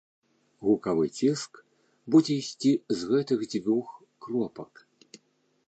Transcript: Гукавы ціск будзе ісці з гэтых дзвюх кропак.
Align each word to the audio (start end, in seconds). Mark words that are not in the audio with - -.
Гукавы 0.67 1.05
ціск 1.17 1.59
будзе 2.15 2.33
ісці 2.45 2.71
з 2.97 3.11
гэтых 3.13 3.47
дзвюх 3.55 3.87
кропак. 4.27 4.71